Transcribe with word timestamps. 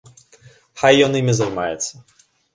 Хай 0.83 0.93
ён 1.09 1.19
імі 1.21 1.37
займаецца. 1.41 1.93